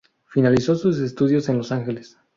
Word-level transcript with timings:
Finalizó 0.25 0.73
sus 0.73 0.97
estudios 0.99 1.47
en 1.49 1.59
Los 1.59 1.71
Angeles. 1.71 2.17